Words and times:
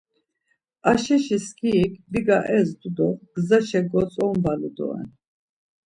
Ayşeşi 0.89 1.37
skirik 1.45 1.93
biga 2.11 2.37
ezdu 2.57 2.89
do 2.97 3.07
gzaşa 3.33 3.81
gotzonvalu 3.91 4.69
doren. 4.77 5.09